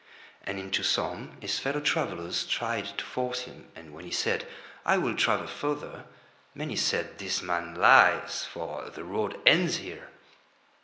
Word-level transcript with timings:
And 0.41 0.57
into 0.57 0.81
some 0.81 1.37
his 1.41 1.59
fellow 1.59 1.79
travellers 1.79 2.47
tried 2.47 2.97
to 2.97 3.05
force 3.05 3.41
him, 3.41 3.71
and 3.75 3.93
when 3.93 4.03
he 4.03 4.09
said: 4.09 4.47
"I 4.83 4.97
will 4.97 5.15
travel 5.15 5.45
further," 5.45 6.05
many 6.55 6.75
said: 6.75 7.19
"This 7.19 7.43
man 7.43 7.75
lies, 7.75 8.43
for 8.43 8.89
the 8.89 9.03
road 9.03 9.39
ends 9.45 9.75
here." 9.77 10.09